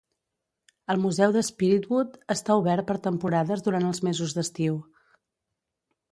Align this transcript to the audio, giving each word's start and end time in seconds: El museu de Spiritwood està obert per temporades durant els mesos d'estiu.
El 0.93 0.99
museu 1.01 1.33
de 1.33 1.41
Spiritwood 1.49 2.15
està 2.35 2.55
obert 2.61 2.87
per 2.87 2.95
temporades 3.07 3.61
durant 3.67 3.85
els 3.91 4.01
mesos 4.09 4.33
d'estiu. 4.39 4.79